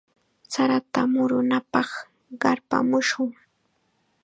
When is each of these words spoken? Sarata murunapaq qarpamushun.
Sarata 0.51 1.01
murunapaq 1.11 1.89
qarpamushun. 2.41 3.29